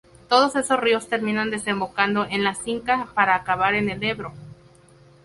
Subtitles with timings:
[0.29, 4.33] Todos esos ríos terminan desembocando en el Cinca para acabar en el Ebro.